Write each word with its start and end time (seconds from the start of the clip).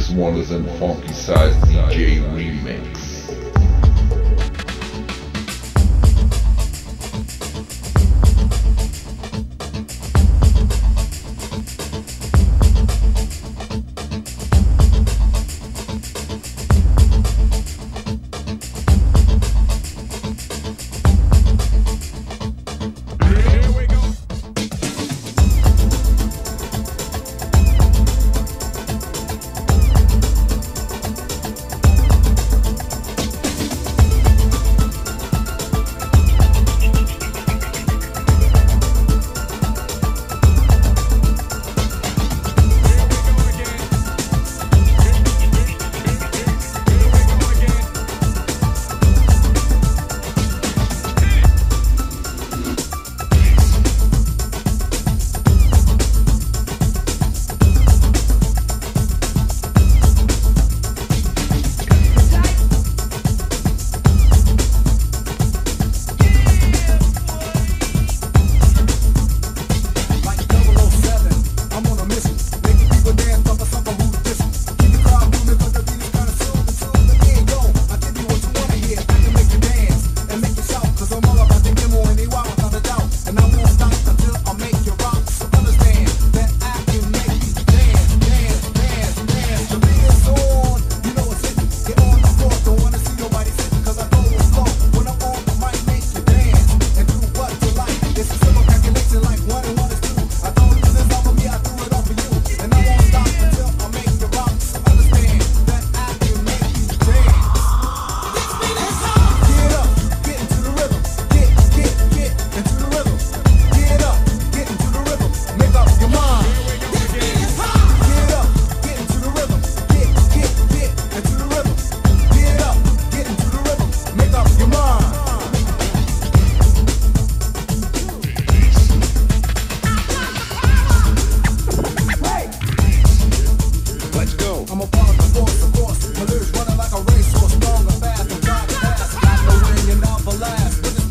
This 0.00 0.08
one 0.08 0.36
is 0.36 0.50
in 0.50 0.64
Funky 0.78 1.12
Size 1.12 1.54
DJ 1.56 2.22
Remix. 2.32 2.49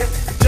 it. 0.00 0.39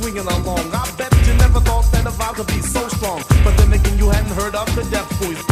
swinging 0.00 0.26
along. 0.26 0.72
I 0.72 0.90
bet 0.96 1.12
you 1.26 1.34
never 1.34 1.60
thought 1.60 1.84
that 1.92 2.06
a 2.06 2.10
vibe 2.10 2.34
could 2.36 2.46
be 2.46 2.62
so 2.62 2.88
strong. 2.88 3.22
But 3.44 3.56
then 3.58 3.72
again, 3.72 3.98
you 3.98 4.08
hadn't 4.08 4.32
heard 4.32 4.54
of 4.54 4.66
the 4.74 4.82
Deff 4.84 5.08
Boys. 5.20 5.49